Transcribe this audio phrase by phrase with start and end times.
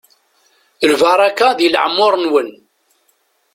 [0.91, 2.49] Lbaraka di leɛmur-nwen.